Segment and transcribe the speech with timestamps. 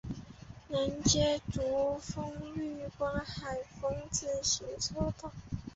[0.69, 5.31] 南接竹风绿光海风自行车道。